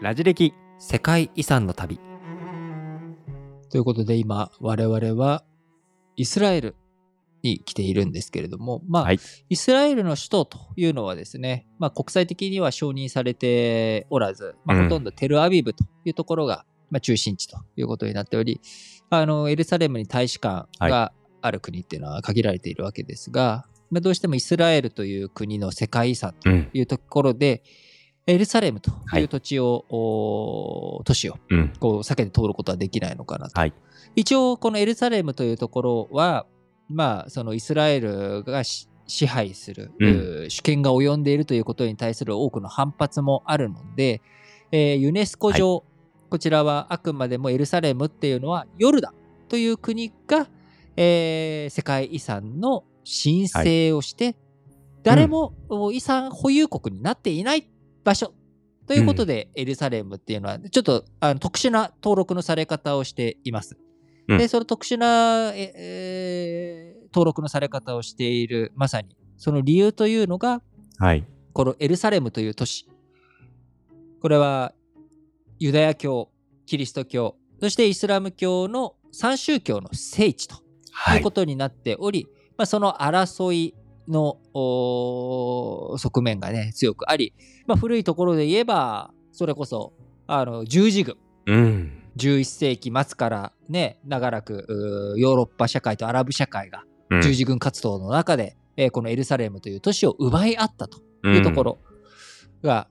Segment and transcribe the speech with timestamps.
[0.00, 2.00] ラジ歴世界遺産の旅。
[3.70, 5.44] ということで今我々は
[6.16, 6.74] イスラエル
[7.42, 9.20] に来ているんですけれども、まあ、はい。
[9.50, 14.84] イスラエルの首都というのはですね、まあ、国際的には承認されておらず、まあ、うん。
[14.84, 18.62] ほとんどテルアビブというところが、まあ、中心地ということになっており、
[19.10, 21.12] あのエルサレムに大使館が
[21.42, 26.70] ある国っていうのは限られているわけですが、まあ、どうしてもイスラエルという国の世界遺産とうん。
[26.72, 27.62] いうところで、
[28.30, 29.22] エルサレムとはい。
[29.22, 31.72] いう土地を、お都市をうん。
[31.80, 33.58] こう避けて通ることはできないのかなと。
[33.58, 33.72] はい。
[34.16, 36.46] 一応このエルサレムというところは
[36.88, 40.06] まあそのイスラエルがし支配する、う
[40.46, 40.50] ん。
[40.50, 44.22] 主権が及んでいるということに対する多くの反発もあるので、
[44.70, 45.84] えーユネスコ上、
[46.28, 49.14] こちらはあくまでもエルサレムっていうのはヨルダン
[49.48, 50.48] という国が、
[50.96, 54.36] えー世界遺産の申請をして、
[55.02, 55.54] 誰も
[55.92, 57.68] 遺産保有国になっていない
[58.10, 58.34] 場所。
[58.88, 63.78] ということで、エルサレムっていうのはちょっとあの特殊な登録のされ方をしています。
[64.26, 64.38] うん。
[64.38, 70.62] で、その特殊な、ええー登録のされ方をしている、まさにその理由というのが、
[70.98, 71.24] はい。
[71.52, 72.88] このエルサレムという都市。
[74.22, 74.72] これは
[75.58, 76.30] ユダヤ教、
[76.66, 80.56] キリスト教、そしてイスラム教の三宗教の聖地と
[80.92, 81.18] はい。
[81.18, 83.74] いうことになっており、まあ、その争い
[84.10, 84.38] の
[85.98, 87.32] 側面がね強くあり、
[87.66, 89.92] まあ、古いところで言えばそれこそ
[90.26, 91.16] あの十字軍。
[91.46, 91.96] うん。
[92.16, 97.22] 11世紀末からね長らくヨーロッパ社会とアラブ社会がうん。
[97.22, 101.78] 十字軍活動の中で、えーこのエルサレムという都市を奪い合ったというところ
[102.62, 102.88] が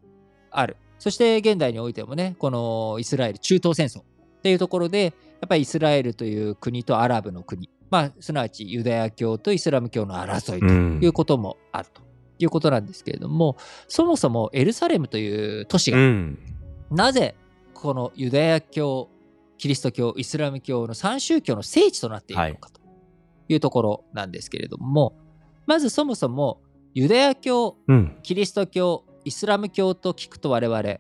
[0.52, 0.78] ある。
[1.00, 4.03] そして現代においてもね、このイスラエル中東戦争っ
[4.42, 11.00] ていうところで、やっぱりイスラエルという国とアラブの国、まあ、すなわちユダヤ教とイスラム教の争いとうん。
[11.02, 12.02] いうこともあると
[12.40, 16.40] いうことなんですけれども、そもそもエルサレムという都市がうん。
[16.92, 17.36] なぜ
[17.73, 19.09] このユダヤ教、
[19.58, 22.81] キリスト教、イスラム教の三宗教の聖地となっているのかと
[23.47, 23.56] い。
[23.56, 25.13] うところなんですけれども、
[25.66, 26.62] まずそもそも
[26.94, 28.18] ユダヤ教、うん。
[28.24, 31.00] キリスト教、イスラム教と聞くと我々違う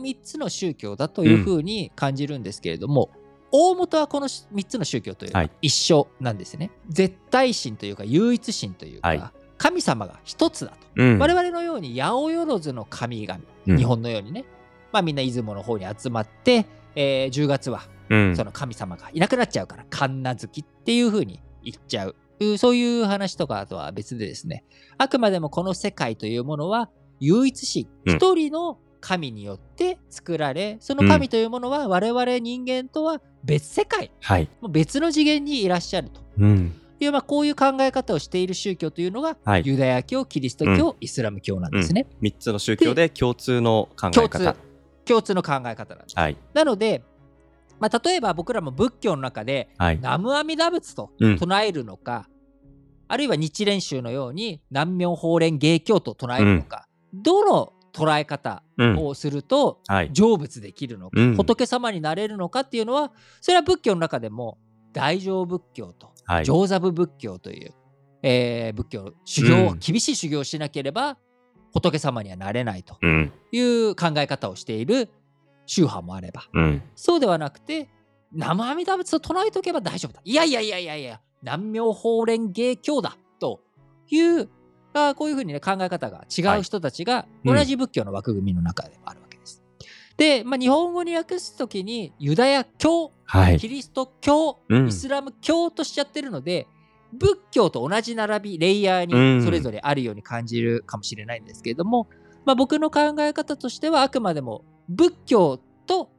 [0.00, 3.10] 3つの宗教だというふうに感じるんですけれども、
[3.52, 5.50] 大元はこの3つの宗教というのははい。
[5.60, 6.70] 一緒なんですね。
[6.88, 9.22] 絶対神というか唯一神というか、はい。
[9.58, 10.76] 神様が一つだと。
[10.96, 11.18] うん。
[11.18, 13.76] 我々のように八百万の神々、うん。
[13.76, 14.44] 日本のようにね、
[14.90, 18.36] まあみんな出雲の方に集まって、えー10月はうん。
[18.36, 22.16] その神様がいなくなっちゃうから神無月っていう風に言っちゃう。
[22.40, 24.64] うそういう話とかとは別でですね
[24.98, 26.90] あくまでもこの世界というものは
[27.20, 28.16] 唯一神うん。
[28.16, 34.10] 一人の神によって作られ、その神というものは我々人間とは別世界。
[34.20, 34.48] はい。
[34.60, 36.20] もう別の次元にいらっしゃると。
[36.38, 36.74] うん。
[37.00, 39.62] いう、まあ、こういう考え方をしている宗教というのが、はい。
[39.64, 44.56] ユダヤ教キリスト教、イスラム教なんですね、三つの宗教で共通の考え方。
[45.04, 46.18] 共通の考え方なんです。
[46.18, 46.36] はい。
[46.54, 47.02] なので、
[47.80, 49.96] まあ、例えば僕らも仏教の中ではい。
[49.96, 51.38] 南無阿弥陀仏とうん。
[51.38, 52.28] 唱えるのか、
[53.08, 58.96] あるいは日蓮宗のように南明法蓮華経と唱えるのか、どの捉え方うん。
[58.98, 60.10] をするとはい。
[60.14, 61.36] 成仏できるのか、うん。
[61.36, 64.58] 仏様になれるのかっていうのはそれは仏教の中でも
[64.92, 66.44] 大乗仏教とはい。
[66.44, 67.74] 上座部仏教という、
[68.22, 69.78] えー仏教修行、うん。
[69.78, 71.18] 厳しい修行をしなければ
[71.74, 73.32] 仏様にはなれないとうん。
[73.52, 75.08] いう考え方をしている
[75.66, 76.42] 宗派もあれば。
[76.52, 76.82] うん。
[76.94, 77.88] そうではなくて、
[78.32, 80.20] 生阿弥陀仏と唱えておけば大丈夫だ。
[80.24, 83.16] いやいやいやいやいや、南明法蓮華経だ。
[83.38, 83.60] と
[84.10, 84.48] いう、
[84.94, 87.56] あこういうふうにね、考え方が違う人たちがうん。
[87.56, 89.62] 同じ仏教の枠組みの中でもあるわけです。
[90.16, 93.58] で、まあ、日本語に訳すときに、ユダヤ教、はい。
[93.58, 94.88] キリスト教、うん。
[94.88, 96.66] イスラム教としちゃってるので、
[97.12, 99.38] 仏教と同じ並び、レイヤーうん。
[99.38, 102.08] にそれぞれあるように感じるかもしれないんですけれども、
[102.44, 106.10] まあ、僕の考え方としてはあくまでも仏教と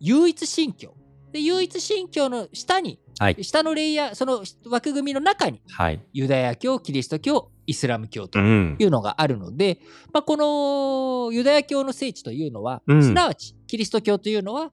[0.00, 0.94] 唯一神教。
[1.32, 3.44] で唯一神教の下に、はい。
[3.44, 6.00] 下のレイヤー、その枠組みの中にはい。
[6.12, 8.76] ユダヤ教、キリスト教、イスラム教とうん。
[8.78, 9.78] いうのがあるので、
[10.12, 13.02] まあ、このユダヤ教の聖地というのは、うん。
[13.02, 14.72] すなわちキリスト教というのは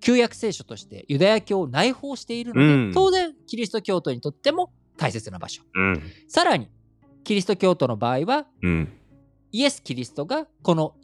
[0.00, 2.92] 旧約聖書としてユダヤ教を内包しているので、うん。
[2.94, 5.62] 当然キリスト教徒にとっても大切な場所。
[5.74, 6.02] うん。
[6.28, 6.68] さらに
[7.24, 8.92] キリスト教徒の場合はうん。
[9.52, 10.94] イエス・キリストがこの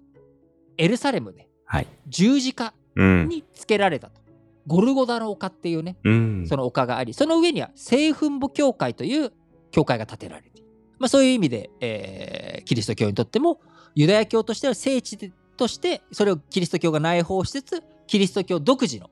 [0.77, 1.87] エルサレムではい。
[2.09, 3.29] 十字架うん。
[3.29, 4.21] につけられたと。
[4.67, 6.47] ゴルゴダの丘っていうね、うん。
[6.47, 9.33] その丘があり、その上には聖墳墓教会という
[9.73, 10.62] 教会が建てられている。
[11.03, 13.59] まあ、そういう意味で、えーキリスト教にとっても、
[13.97, 19.11] ユダヤ教としては聖地として、それをキリスト教が内包しつつ、キリスト教独自の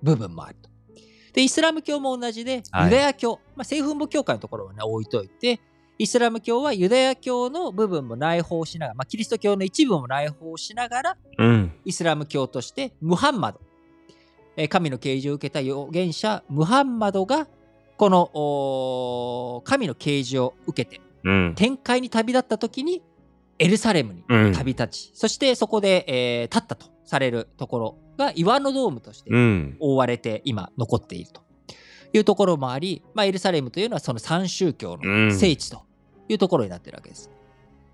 [0.00, 0.70] 部分もあると。
[1.32, 5.60] で、イスラム教も同じで、はいユダヤ教、まあ、聖墳墓教会のところはね、置いといて、
[5.98, 11.72] イスラム教はユダヤ教の部分も内包しながら、まあ、キリスト教の一部も内包しながら、うん。
[11.84, 13.60] イスラム教としてムハンマド、
[14.56, 17.48] えー神の啓示を受けた預言者ムハンマドが、
[17.96, 21.54] この神の啓示を受けて、うん。
[21.56, 23.02] 天界に旅立った時に、
[23.58, 24.52] エルサレムにうん。
[24.52, 29.76] 旅立ち、そしてそこで、えー立ったとされるところが岩のドームとしてうん。
[29.80, 31.42] 覆われて今残っていると
[32.12, 35.82] いうところもあり、まあ、エルサレムというのはその三宗教の聖地と
[36.28, 37.30] いうところになっているわけです。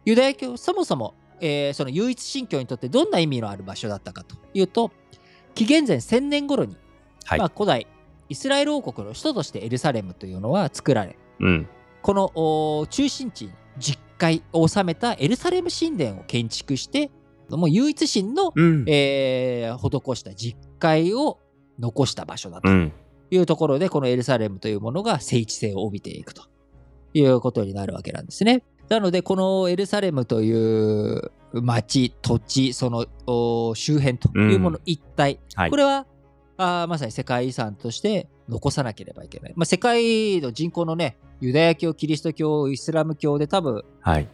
[0.05, 4.91] ユダヤ教そもそも、えーその唯一神教にとってどんな意味のある場所だったかというと
[5.55, 6.77] 紀元前1000年頃に、
[7.25, 7.87] はいまあ、古代
[8.29, 11.69] イスラエル王国の首都としてエルサレムというのは作られうん。
[12.03, 17.11] このお中心地に実会を収めたエルサレム神殿を建築して
[17.51, 18.85] もう唯一神の、うん。
[18.87, 21.39] えー施した実会を
[21.79, 22.93] 残した場所だとうん。
[23.31, 26.45] いうところで、このエルサレムというものが聖地性を帯びていくと
[27.13, 28.63] いうことになるわけなんですね。
[28.89, 35.77] なので、このエルサレムという町、土地、そのお周辺というもの一体、はいこ。
[35.77, 36.07] れは
[36.59, 39.53] あーまさに世界遺産として残さなければいけない。
[39.57, 44.29] まあ、世界の人口のね、ユダヤ教、キリスト教、イスラム教で多分はい。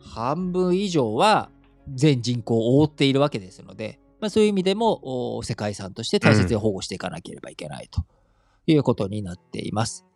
[0.00, 1.50] 半分以上は
[1.94, 8.04] 全人口を覆っているわけですので、まあ、そういう意味でもお世界遺産として大切に保護していかなければいけないと
[8.66, 10.06] いうことになっています。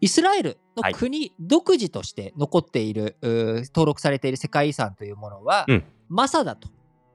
[0.00, 6.68] イスラエルの国独自として残っている、うー登録されている世界遺産というものは、うんマサダと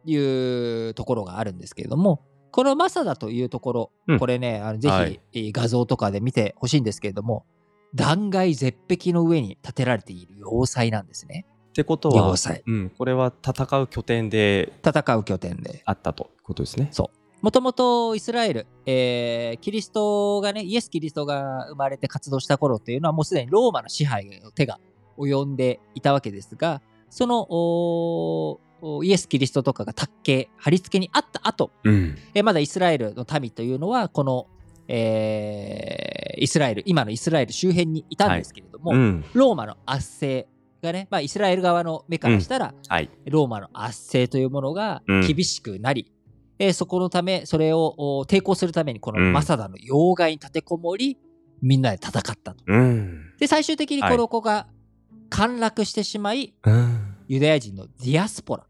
[0.06, 2.22] いうところがあるんですけれども、
[2.56, 7.46] このマサダというところ、うんこれね、あのぜはいひえー画像とかで見てほしいんですけれども、
[7.94, 11.46] 断崖絶壁の上に建てられている要塞なんですね。
[11.72, 12.64] ってことは要、塞。
[12.66, 15.82] うん、これは戦う拠点で戦う拠点で。
[15.84, 16.90] あったということですね。
[17.42, 24.80] もともとイスラエル、えーキリストがね、イエス・キリストが生まれて活動した頃っていうのはもうすでにローマの支配の手が
[25.18, 28.62] 及んでいたわけですが、その
[29.04, 32.18] イエス・キリストとかが卓形、貼り付けにあった後、うん。
[32.34, 34.48] えーまだイスラエルの民というのは、この、
[34.88, 39.24] えーイスラエル、今のイスラエル周辺にいたんですけれども、うん。
[39.34, 40.50] ローマの圧政
[40.82, 43.10] がね、まあ、イスラエル側の目からしたら、はい。
[43.26, 46.12] ローマの圧政というものがうん厳しくなり、
[46.60, 51.18] えーそこのため、それをお抵抗するために、このうんマサダの要害に立てこもり、
[51.62, 52.56] みんなで戦ったと。
[52.68, 53.32] うん。
[53.40, 54.68] で、最終的にこの子が
[55.30, 57.16] 陥落してしまい、うん。
[57.28, 58.66] ユダヤ人のディアスポラ、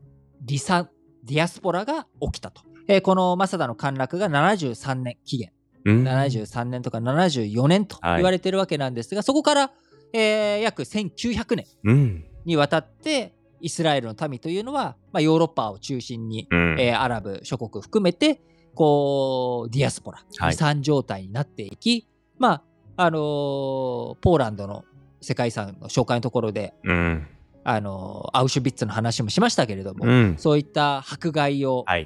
[0.47, 0.89] 離散、
[1.23, 2.61] ディアスポラが起きたと。
[2.87, 5.51] えーこのマサダの陥落が73年、紀元、
[5.85, 6.03] うん。
[6.07, 9.71] 73年とか74年とはい言われてるわけなんですが、そこから、
[10.13, 12.25] えー約1900年うん。
[12.45, 16.75] にわたって、イスラエルの民というのは、まあ、ヨーロッパを中心に、うん。
[16.79, 18.41] えーアラブ諸国含めて、
[18.75, 22.07] こう、ディアスポラ、はい遺産状態になっていき、
[22.37, 22.61] ま
[22.97, 23.21] あ、あのー
[24.21, 24.85] ポーランドの
[25.21, 27.27] 世界遺産の紹介のところで、うん。
[27.67, 30.35] あのーアウシュビッツの話もしましたけれども、うん。
[30.37, 32.05] そういった迫害を、はい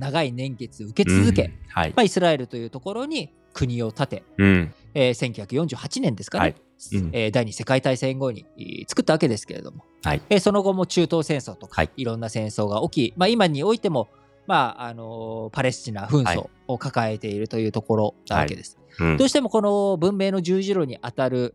[0.00, 1.52] 長い年月受け続け、うん。
[1.68, 1.90] はい。
[1.90, 4.74] まあ、イスラエルというところに国を建て、うん。
[4.94, 6.54] えー1948年ですかね、はい
[6.94, 14.08] うんえー第二次世界大戦後にえー作ったわけですけれども、はいえーその後も中東戦争とか、はいい、ろんな戦争が起き、まあ、今においても、
[14.46, 18.78] まああのーパレスチナ紛はい争を抱えているというところなわけです。
[18.98, 21.54] うんどうしてもこの文明の十字路に当たる、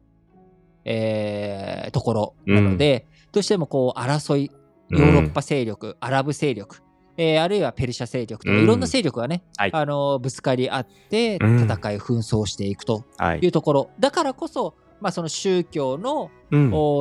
[0.86, 4.52] えーところなので、どうしてもこう争い、
[4.90, 6.78] ヨーロッパ勢力、アラブ勢力、
[7.18, 8.64] えーあるいはペルシャ勢力とか、うん。
[8.64, 9.70] いろんな勢力がね、はい。
[9.74, 11.60] あのーぶつかり合ってうん。
[11.64, 13.40] 戦い、紛争していくとはい。
[13.42, 16.32] いうところ、だからこそ、まあ、その宗教の、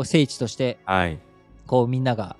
[0.00, 1.18] う聖地としてはい。
[1.66, 2.36] こうみんなが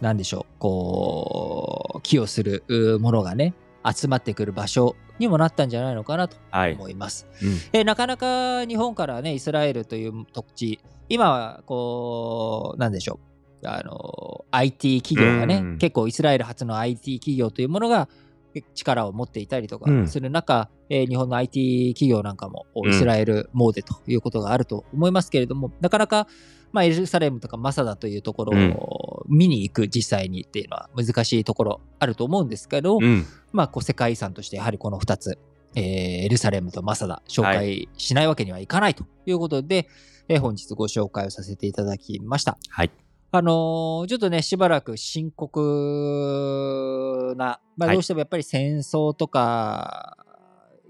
[0.00, 6.74] なんでしょうこう寄与するうものがね集まってくる場所にもなったんじゃないのかなとはい。
[6.74, 7.26] 思います。
[7.42, 7.48] うん。
[7.72, 13.20] えーなかなか日本からねイスラエルという土地今はこうなんでしょ
[13.62, 13.68] う。
[13.68, 15.78] あの IT 企業がね、うん。
[15.78, 18.08] 結構イスラエル初の IT 企業というものが
[18.74, 20.08] 力を持っていたりとかうん。
[20.08, 26.26] する中、えー日本の IT 企業なんかもうんイスラエル詣でということがあると思いますけれども、なかなか、
[26.72, 33.26] まあ、エルサレムとかマサダというところを見に行く実際にっていうのは難しいところあると思うんですけど、うん。
[33.52, 35.38] まあ、こう世界遺産としてやはりこの2つ、
[35.74, 35.84] えー
[36.24, 39.88] エルサレムとマサダ紹介しないわけにはいかないということで、
[40.28, 42.58] えー本日ご紹介をさせていただきました。
[42.68, 42.90] はい。
[43.32, 50.16] あのーちょっとね、しばらく深刻な、まあ、はいどうしてもやっぱり戦争とか、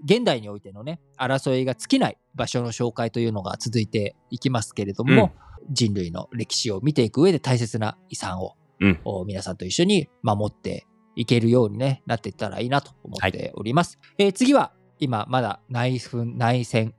[0.03, 5.31] 現代においてのね、争いが尽きない場所の紹介というのが続いていきますけれども、
[5.69, 13.99] 人類の歴史を見ていく上で大切な遺産を、うんお皆さんと一緒に守っていけるように、ね、なっていったらいいなと思っております。
[14.17, 16.93] えー次は今まだ内紛内戦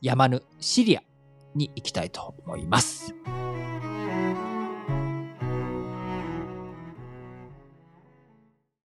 [0.00, 1.02] やまぬシリア
[1.54, 3.14] に行きたいと思います。